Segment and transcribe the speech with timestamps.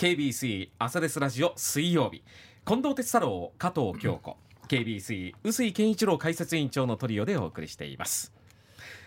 [0.00, 2.22] KBC 朝ですラジオ水曜日。
[2.64, 4.34] 近藤哲太郎加藤京子。
[4.66, 8.32] KBC 臼井健一郎解説委員長のトリオでお送りしています。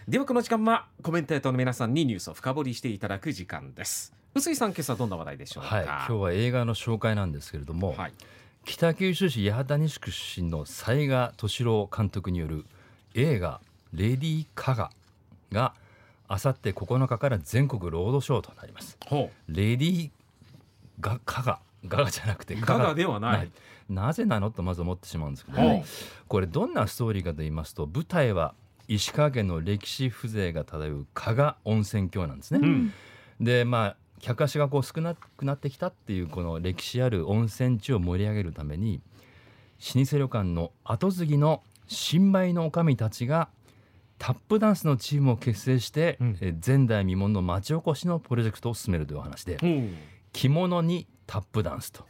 [0.07, 4.13] ではこの時間はコメンテーターの皆さんにニュースを深掘りしていただく時間です。
[4.35, 8.13] 臼井さん今朝どんな話題でしょうか、はい、今日は映画の紹介なんですけれども、はい。
[8.63, 12.65] 北九州市八幡西区出身の雑賀敏郎監督による
[13.15, 13.61] 映画
[13.93, 14.91] 「レディー・カガ」
[15.51, 15.73] が
[16.27, 18.95] あさって9日から全国ロードショーとなります。
[19.07, 20.11] ほレディー
[20.99, 23.51] ガカガガガじゃなくてガガではない。
[23.89, 25.85] なぜなのとまず思ってしまうんですけどほうも
[26.29, 28.55] これどんなストーリーかと言いますと舞台は
[28.87, 32.59] 石川県の歴史風情が漂う加賀温泉郷なんですね。
[32.61, 32.93] う、うん、
[33.39, 39.01] でまあ客足がこう少なくなってきたっていうこの歴史ある温泉地を盛り上げるために
[39.95, 43.49] 老舗旅館の後継ぎの新米の女将たちが
[44.17, 46.37] タップダンスのチームを結成して、うん。
[46.39, 49.57] え前代未聞の町おこしのプロジェクトを進めるというお話で。
[49.57, 49.89] ほう
[50.33, 52.05] 着物にタップダンスと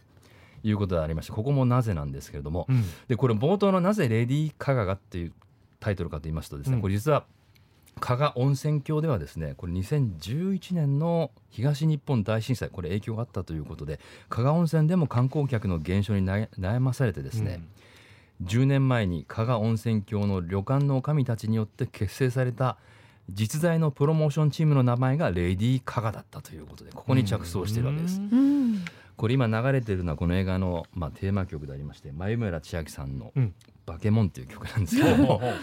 [0.63, 2.83] いうことでありましてここもなぜなんですけれどもうん。
[3.07, 5.33] でこれ冒頭のなぜレディー・カガがっていう
[5.79, 6.81] タイトルかと言いますとですね、うん。
[6.81, 7.25] これ実は
[7.99, 17.61] 加賀温泉郷ではですねこれ2011年の東日本大震災これ影響があったということで加賀温泉でも観光客の減少に悩悩まされてですね、
[18.43, 22.77] 10年前に加賀温泉郷の旅館の女将たちによって結成された
[23.29, 28.21] 実在のプロモーションチームの名前がレディー・加賀だったということでここに着想しているわけです。
[29.15, 33.53] これ今流れてるのはこの映画の、まあ、テーマ曲でありまして眉村千秋さんのうん
[33.85, 35.15] 「バケモン」っていう曲なんですけど。
[35.17, 35.41] も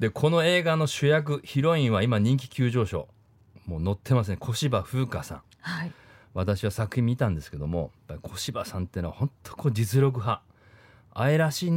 [0.00, 3.08] でこの映画の主役ヒロインは今人気急上昇。
[3.66, 5.42] もう乗ってますね小芝風花さん。
[5.60, 5.92] はい。
[6.34, 10.42] 私は作品見たんですけども小芝さんっていうのは本当こう実力派。
[11.14, 11.70] 愛らし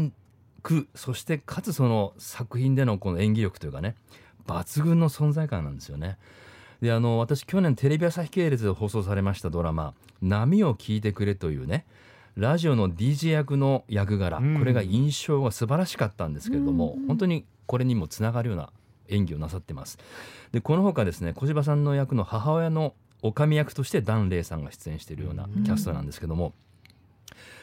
[0.63, 3.95] くそしてかつその作品でのこの演技力というかね
[4.47, 6.17] 抜群の存在感なんですよね。
[6.81, 11.85] であの私去年テレビ朝日系列で放送されましたドラマ「波を聞いてくれ」というね
[12.35, 18.69] ラジオの DJ 役の役柄、うんこれが印象が素晴らしかったんですけれども、うん本当にこれにもつながるような
[19.07, 19.97] 演技をなさってます。
[20.51, 26.53] でこのほかですね小芝さんの役の母親の女将役として檀れいさんが出演しているようなキャストなんですけども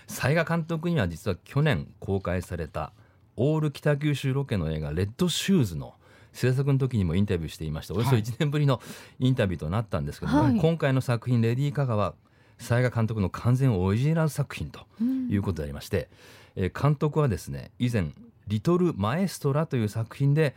[0.08, 2.92] 雑賀監督には実は去年公開された
[3.36, 5.94] オール北九州ロケの映画「レッドシューズ」の
[6.32, 8.22] 制作の時にもインタビューしていましたおよそはい。
[8.22, 8.81] 1年ぶりの
[9.19, 10.56] インタビューとなったんですけども、はい。
[10.59, 12.15] 今回の作品「レディー・カガ」は
[12.59, 15.28] 雑賀監督の完全オリジナル作品とうん。
[15.28, 16.09] いうことでありまして、
[16.56, 18.10] えー監督はですね以前
[18.48, 20.54] 「リトル・マエストラ」という作品で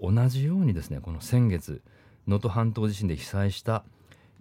[0.00, 1.82] 同じようにですねこの先月
[2.26, 3.84] 能登半島地震で被災した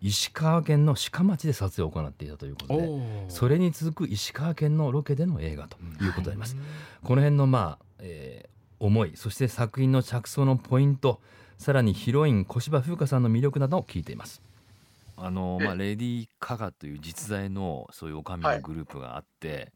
[0.02, 6.56] 石川県の鹿町で撮影を行っていたということでそれに続く石川県のロケでの映画ということであります。
[7.04, 11.20] この辺のまあ、えー思いそして作品の着想のポイント
[11.58, 14.42] さらにヒロイン小芝風花さんの魅力などを聞いています。
[15.20, 19.72] あのえまあ、レディー・カガという実在のそういうおかみのグループがあって、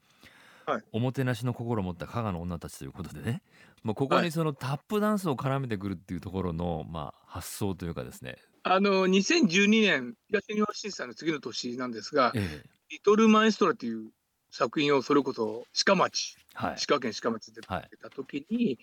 [0.68, 0.84] はい。
[0.92, 3.42] おもてなしの心を持った加賀の女たちということでね、
[3.84, 4.26] まあ、ここはい。
[4.26, 14.12] にそのタップダンスを絡めてくるっていうところの、まあ、発想というかですね、あの2012年東日本震災の次の年なんですがええ「リトル・マエストラ」という
[14.52, 16.76] 作品をそれこそ鹿町はい。
[16.76, 18.78] 石川県鹿町ではい出た時に、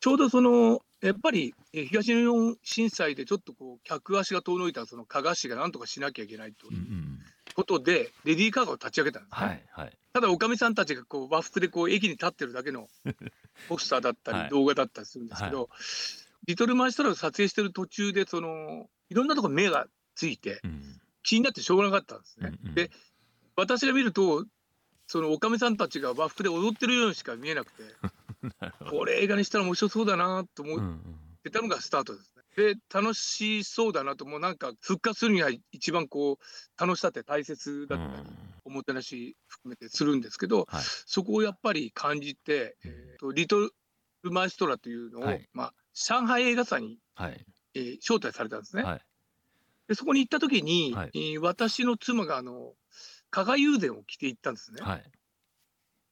[0.00, 7.18] ちょうどそのやっぱりえー東日本震災でちょっとこう客足が遠のいたその加賀市がなんとかしなきゃいけないとうんうん。
[7.54, 9.46] ことで、レディー・カーを立ち上げたんですね。
[9.46, 9.98] はいはい。
[10.12, 12.88] ただおかみさんたちがこう和服でこう駅に立ってるだけの
[13.68, 14.44] ポスターだったはい。
[14.44, 15.68] り動画だったりするんですけど、
[16.46, 21.00] リトルマイストラを撮影してる途中でそのいろんなところ目がついてうん。
[21.22, 22.52] 気になってしょうがなかったんですね。
[22.62, 22.74] うんうん。
[22.74, 22.90] で
[23.56, 24.46] 私が見ると
[25.10, 27.82] そのおかみさんたちが和服で踊ってるようにしか見えなくて。
[28.88, 30.98] これ映画にしたら面白そうだなと思っ
[31.42, 32.74] てたのがスタートですね。
[32.74, 34.40] で楽しそうだなともう。
[34.40, 38.28] なんか復活するには一番こう楽しさって大切だったり、
[38.64, 40.82] おもてなし含めてするんですけど、はい。
[41.06, 45.48] そこをやっぱり感じて、えーとリトルマエストラというのを、はい。
[45.52, 47.44] まあ、上海映画祭に、はい。
[47.74, 48.84] えー招待されたんですね。
[48.84, 49.04] はい。
[49.88, 51.10] でそこに行った時に、はい。
[51.14, 52.76] えー私の妻があの
[53.30, 54.80] 加賀友禅を着て行ったんですね。
[54.82, 55.04] はい。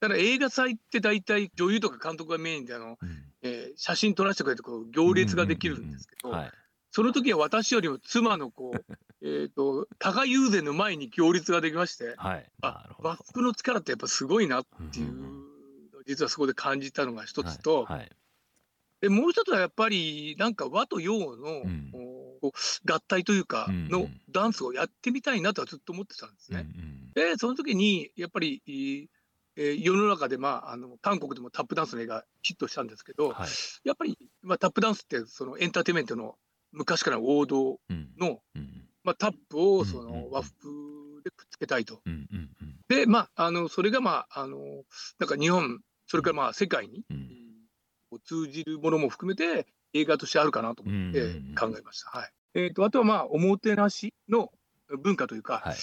[0.00, 3.24] だから映画祭って大体女優とか監督がメインであの、うん。
[3.42, 6.50] えー写真撮らせてくれてこう行列ができるんですけど、はい。
[6.90, 8.84] その時は私よりも妻のこう
[9.22, 12.50] えーと加賀友禅の前に行列ができましてはい。
[12.62, 15.44] あ和服の力ってやっぱすごいなっていううん
[16.06, 17.98] 実はそこで感じたのが一つと、はい。
[17.98, 18.10] はい。
[19.00, 21.90] でもう一つはやっぱりなんか和と洋の、うん
[22.38, 26.66] こう合体というかのダンスをやってみたいなとはずっと思ってたんですね。
[26.76, 29.06] うんでその時にやっぱり、えー
[29.56, 33.48] 世の中で、まあ、あの韓国でもタップダンスの映画ヒットしたんですけど、うんはい。
[33.82, 36.36] やっぱり、まあ、タップダンスってそのエンターテインメントの
[36.70, 38.08] 昔からの王道うん。
[38.20, 42.00] の、うんまあ、タップをその和服でくっつけたいと。
[42.06, 44.58] うんうんうんで、まあ、あのそれが、まあ、あの
[45.18, 47.04] なんか日本、それからまあ世界に、
[48.24, 52.10] 通じるものも含めて、映画としてあるかなと思って考えました。
[52.10, 52.30] はい。
[52.54, 54.50] えー、とあとは、まあ、おもてなしの
[55.02, 55.76] 文化というか、はい。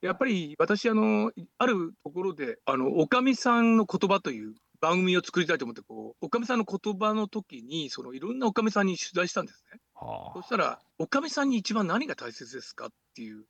[0.00, 9.80] やっぱり私あの、あるところで、あのおかみさんの言葉という番組を作りたいと思ってこう、おかみさんの言葉の時に、そのいろんなおかみさんに取材したんですね。
[9.94, 13.44] はそしたら、おかみさんに一番何が大切ですかっていう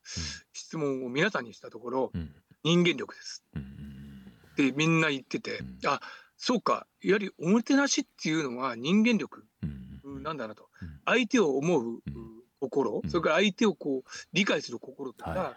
[0.53, 2.35] 質問を皆さんにしたところ、あうん。
[2.65, 3.45] 人間力です。
[3.55, 3.99] うんうん
[4.53, 5.79] ってみんな言ってて、うん。
[5.87, 6.01] あ
[6.37, 9.45] そうか、やはりおもてなしっていうのは人間力
[10.23, 11.01] なんだなと、うん。
[11.05, 12.01] 相手を思ううん。
[12.61, 13.11] 心、うん。
[13.11, 15.55] それから相手をこう理解する心とか、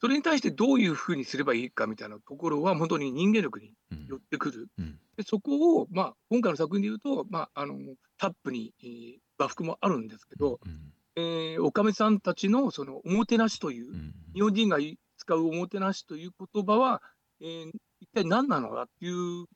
[0.00, 4.06] それに対してどういうふうにすればいいかみたいなところは、本当に人間力にうん。
[4.06, 4.68] 寄ってくる。
[4.78, 4.98] うん。
[5.16, 7.78] でそこを、まあ、今回の作品でいうと、まあ、あの
[8.18, 14.14] タップに、えー和服もあるんですけど、うんえーおかみさんたちのそのおもてなしという、うん。
[14.32, 14.78] 日本人が
[15.16, 17.02] 使うおもてなしという言葉は、
[17.40, 17.70] えー
[18.00, 19.46] 一体何なのかっていう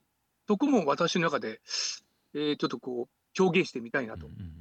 [0.47, 1.61] とこも私の中で、
[2.33, 4.27] えーちょっとこう表現してみたいなと。
[4.27, 4.53] うんうん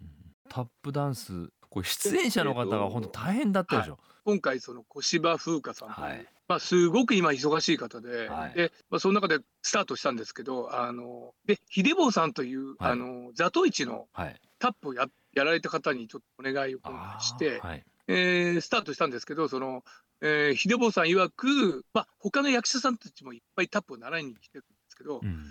[0.51, 6.27] タップダンスこれ出演者の方が本当大変だったでしょ、今回その小芝風花さんはい。
[6.49, 8.55] まあ、すごく今忙しい方で,、はい。
[8.55, 12.93] でまあ、その中でスタートしたんですけどあので秀坊さんという、はい。
[12.93, 14.41] あの座頭市のはい。
[14.59, 16.81] タップをややられた方にちょっとお願いを
[17.21, 17.85] して、はい。
[18.07, 19.85] えースタートしたんですけどその、
[20.23, 25.45] えー秀坊さん曰く、まあ他の役者さんたちもいっぱいタップを習いに来てるんですけど、うん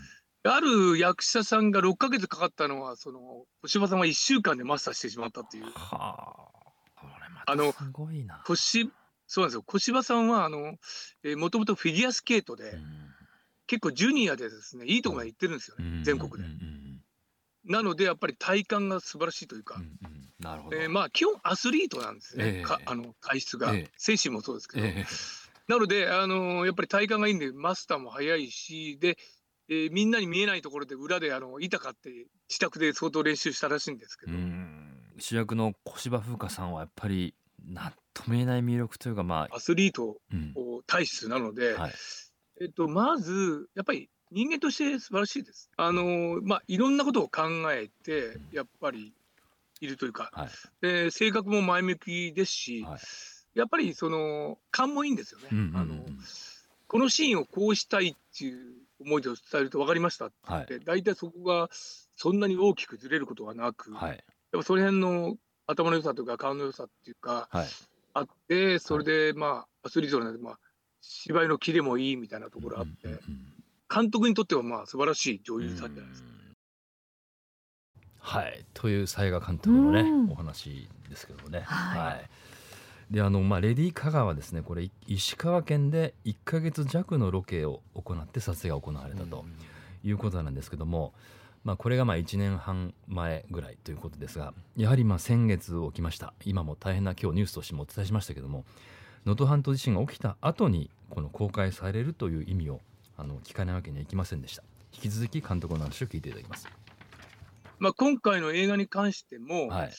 [0.47, 3.19] ある役者さんが6ヶ月かかったのはその
[3.61, 5.65] 小芝さんは1週間でマスターしてしまったっていう。
[5.65, 6.71] はあ。
[6.95, 8.41] これまたすごいな。
[8.45, 8.91] 小芝
[9.27, 9.63] そうなんですよ。
[9.63, 10.75] 小芝さんはあの、
[11.23, 12.83] えー、もともとフィギュアスケートで、うん。
[13.67, 16.03] 結構ジュニアでですねいいとこまで行ってるんですよね、うん。
[16.03, 16.49] 全国で。
[17.65, 19.81] なのでやっぱり体幹が素晴らしいというか、
[20.39, 22.61] なるほど、えーまあ基本アスリートなんですね、ええ。
[22.61, 23.91] かあの体質が、ええ。
[23.97, 25.05] 精神もそうですけど、え
[25.67, 29.17] なので、あのーやっぱり体幹がいいんでマスターも早いしで、
[29.69, 32.09] えーみんなに見えないところで裏であの板買って
[32.49, 34.93] 自宅で相当練習したらしいんですけえど、うん。
[35.19, 37.33] 主役の小芝風花さんはやっぱり
[37.65, 40.53] なんとも言えない魅力というかまあ、アスリートうん。
[40.85, 41.93] 体質なので、はい。
[42.61, 45.69] えっと、まずやっぱり人間として素晴らしいです。
[45.77, 49.13] あのーまあ、いろんなことを考えてやっぱり
[49.79, 50.49] いるというか、はい。
[50.81, 52.99] で性格も前向きですし、はい。
[53.59, 55.49] やっぱりその勘もいいんですよね。
[55.51, 55.77] うんうんうん。
[55.77, 56.05] あの
[56.87, 60.35] このシーンをこうしたいっていう思いで伝えると分かりましたって。
[60.41, 60.65] はい。
[60.65, 65.35] で大体そこがそんなに大きくずれることはなく、やっはいぱその辺の
[65.67, 67.67] 頭の良さとか顔の良さっていうかはい。
[68.13, 70.59] あってそれでまあアスリートなのでまあ
[71.01, 73.53] 芝居のキレもいいみたいなところあって、うんうんうん。
[73.93, 76.29] 監督にとってはまあ素晴らしい女優さんじゃないですか。
[78.19, 80.31] はい、という雑賀監督のね、うん。
[80.31, 81.61] お話ですけどもね。
[81.61, 82.29] はい
[83.11, 89.45] であのまあ、レディー・カガーはですねこれい石川県で1か月弱のロケを行って撮影が行われたと
[90.03, 91.13] いうことなんですけども、
[91.63, 96.33] まあ、これがまあ1年半前ぐらいということですがやはりまあ先月起きました。
[96.43, 98.65] 今も大変な今日ニュースとしてもお伝えしましたけども
[99.25, 102.81] 能登半島地震が起きた後にこの公開されるという意味を
[103.15, 104.63] あの聞かないわけにはいきませんでした。
[104.93, 106.67] 引き続き監督の話を聞いていただきます。
[107.79, 109.91] まあ、今回の映画に関しても、はい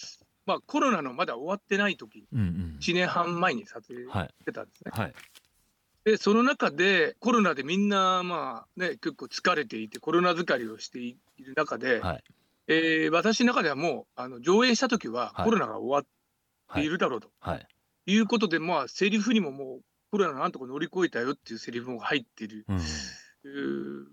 [0.48, 2.78] まあ、コロナのまだ終わってない時うんうん。
[2.80, 4.34] 1年半前に撮影しはい。
[4.46, 4.92] てたんですね。
[4.94, 5.14] はい。
[6.04, 12.24] でその中でコロナでみんなまあね結構疲れていてコロナ疲れをしている中で、はい。
[12.66, 15.44] えー私の中ではもうあの上映した時ははい。
[15.44, 17.28] コロナが終わっているだろうと。
[17.40, 17.66] はい。
[18.06, 22.64] いうことで、まあセリフにももうコロナなんとか乗り越えたよっていうセリフも入っている。
[23.44, 24.08] うん。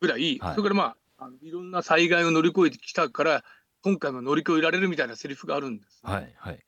[0.00, 0.54] ぐらい、はい。
[0.56, 3.44] それからまああのいろんな災害を乗り越えてきたから
[3.86, 6.58] 今回も乗り越えられるみたいなセリフがあるんですね、はいはい。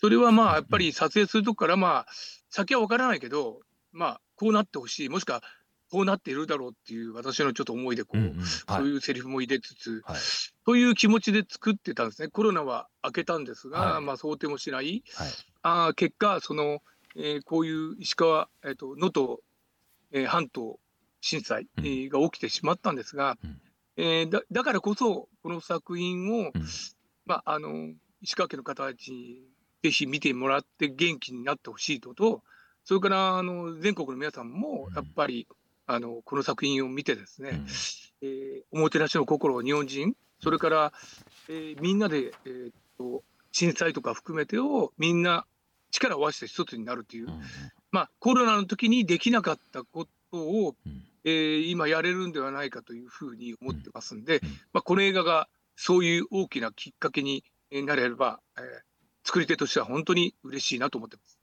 [0.00, 2.06] それはまあやっぱり撮影するとこからまあ
[2.48, 3.60] 先は分からないけど
[3.92, 5.08] まあこうなってほしい。
[5.10, 5.42] もしくは
[5.90, 8.38] こうなっているだろうっていう私のちょっと思いでこう、うんうん。
[8.38, 8.46] はい。
[8.68, 10.16] そういうセリフも入れつつ、はい。
[10.64, 12.28] という気持ちで作ってたんですね。
[12.28, 14.02] コロナは明けたんですが、はい。
[14.02, 15.04] まあ想定もしない。
[15.14, 15.28] はい。
[15.60, 16.80] あー結果その、
[17.16, 19.40] えーこういう石川えっ、と能登、
[20.10, 20.80] えー半島
[21.20, 23.60] 震災、が起きてしまったんですが、うん
[23.96, 26.66] えーだだからこそこの作品を、うん。
[27.24, 29.42] まああの石川県の方たちに
[29.82, 32.42] ぜひ見てもらって元気になってほしいのと
[32.84, 35.48] それからあの全国の皆さんもやっぱり、
[35.86, 37.66] あのこの作品を見てですね、うん。
[38.22, 40.92] えーおもてなしの心を日本人それから、
[41.48, 43.22] えーみんなで、えーっと
[43.52, 45.46] 震災とか含めてをみんな
[45.90, 47.40] 力を合わせて一つになるという、うん
[47.90, 51.04] まあ、コロナの時にできなかったことを、うん。
[51.24, 54.48] えー今やれるんではないかというふうに思ってますんで、うん。
[54.72, 58.64] まあ、この映画がそういう大きなきっかけになれれば、えー
[59.26, 61.40] 作り手としては本当に嬉しいなと思ってます。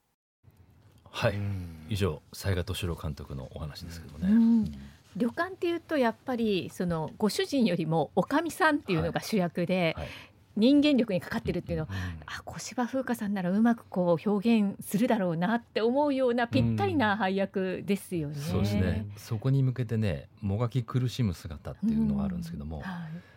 [1.12, 1.86] はい、うん。
[1.90, 4.72] 以上雑賀敏郎監督のお話ですけどね、うん。
[5.18, 10.08] 旅館っていうとやっぱりそのご主人よりもおかみさんっていうのが主役で、はい
[10.56, 11.90] 人間力にかかってるっていうのうん。
[12.26, 18.36] あ小芝風花さんならうまくこう表現するだろうなって思うようなぴったりな配役ですよね。
[18.36, 19.08] そうですね。
[19.18, 22.86] そこに向けてねもがき苦しむ姿っていうのがあるんですけども、はい。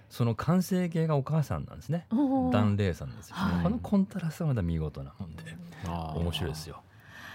[0.08, 2.06] その完成形がお母さんなんですね。
[2.52, 3.64] 檀れいさんですよ、はい。
[3.64, 5.42] このコントラストがまた見事なもんで
[5.84, 6.80] 面白いですよ。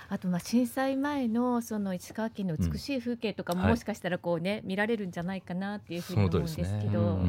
[0.08, 7.20] あとまあ震災前のその石川県の美しい風景とかももしかしたらこうね、見られるんじゃないかなっていうふうに思うんですけど、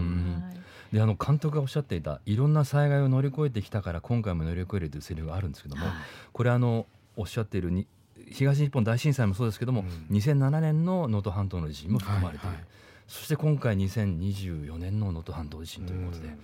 [0.92, 5.87] であの監督がおっしゃっていたいろんな災害を乗り越えてきたから今回も乗り越えるというセリフがあるんですけども、
[6.32, 7.87] これあのおっしゃっているに
[8.30, 10.16] 東日本大震災もそうですけども、うん。
[10.16, 12.66] 2007年の能登半島の地震も含まれている、はいはい
[13.12, 16.34] そして今回2024年の能登半島地震ということで、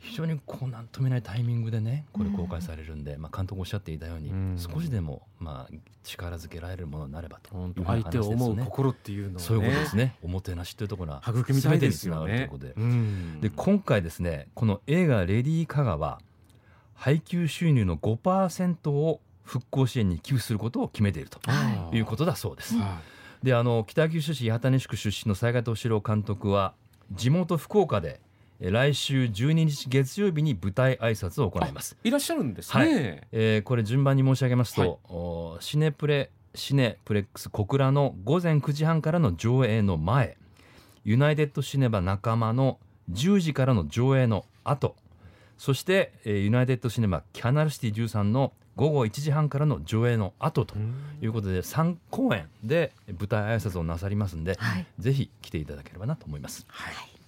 [0.00, 4.56] 非常にこうなんともないタイミングでねこれ公開されるんで、まあ、監督おっしゃっていたように、うん。
[4.58, 7.50] 少しでもまあ力づけられるものになればと
[7.84, 9.38] 相手を思う心っていうのをね。
[9.38, 10.16] そういうことですね。
[10.22, 12.36] おもてなしというところが育みたいですよね。
[12.36, 12.72] ということで。
[12.76, 13.40] うん。
[13.42, 16.20] で今回ですねこの映画「レディー・カガ」は
[16.94, 21.40] 配給収入の5%を復興支援に寄付することを決めていると
[21.94, 22.76] いうことだそうです。
[22.76, 23.00] は
[23.42, 26.74] であの北九州市八幡西区出身の雑賀敏郎監督は
[27.12, 28.29] 地元福岡でえ
[28.60, 31.96] 来週12日月曜日に舞台挨拶を行います。
[32.04, 34.90] いいらっしゃるんですね、えーこれ順番に申し上げますと、はい。
[35.08, 40.36] おシネプレシネプレックス小倉の午前9時半からの上映の前
[41.04, 42.78] ユナイテッドシネマ仲間の
[43.10, 44.94] 10時からの上映の後
[45.56, 50.74] そして、えーユナイテッドシネマキャナルシティ13の午後1時半からの上映の後と
[51.22, 54.86] いうことで3公演で舞台挨拶をなさりますんで、はい。
[54.98, 56.66] ぜひ来ていただければなと思います。
[56.68, 57.19] はい